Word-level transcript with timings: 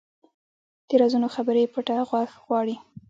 د 0.87 0.89
رازونو 1.01 1.27
خبرې 1.35 1.71
پټه 1.73 1.97
غوږ 2.09 2.29
غواړي 2.45 2.75